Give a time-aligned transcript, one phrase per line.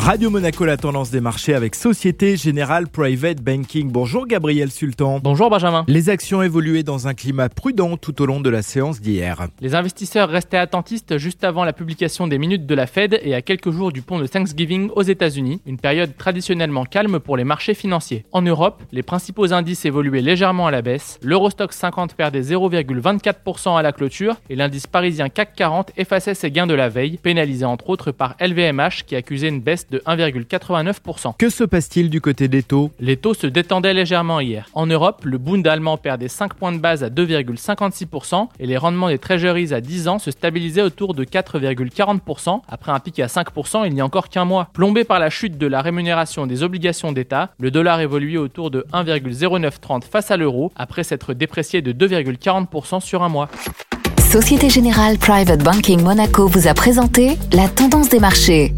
[0.00, 3.92] Radio Monaco, la tendance des marchés avec Société Générale Private Banking.
[3.92, 5.20] Bonjour Gabriel Sultan.
[5.22, 5.84] Bonjour Benjamin.
[5.88, 9.48] Les actions évoluaient dans un climat prudent tout au long de la séance d'hier.
[9.60, 13.42] Les investisseurs restaient attentistes juste avant la publication des minutes de la Fed et à
[13.42, 17.74] quelques jours du pont de Thanksgiving aux États-Unis, une période traditionnellement calme pour les marchés
[17.74, 18.24] financiers.
[18.32, 21.20] En Europe, les principaux indices évoluaient légèrement à la baisse.
[21.22, 26.66] L'Eurostock 50 perdait 0,24% à la clôture et l'indice parisien CAC 40 effaçait ses gains
[26.66, 31.34] de la veille, pénalisé entre autres par LVMH qui accusait une baisse de 1,89%.
[31.38, 32.90] Que se passe-t-il du côté des taux?
[33.00, 34.68] Les taux se détendaient légèrement hier.
[34.74, 39.08] En Europe, le Bund allemand perdait 5 points de base à 2,56% et les rendements
[39.08, 43.86] des treasuries à 10 ans se stabilisaient autour de 4,40% après un pic à 5%
[43.86, 44.68] il n'y a encore qu'un mois.
[44.72, 48.86] Plombé par la chute de la rémunération des obligations d'État, le dollar évoluait autour de
[48.92, 53.48] 1,0930 face à l'euro après s'être déprécié de 2,40% sur un mois.
[54.30, 58.72] Société Générale Private Banking Monaco vous a présenté la tendance des marchés.